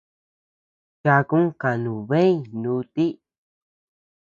Chakun 1.01 1.45
kanubeñ 1.61 2.35
nuutii. 2.61 3.13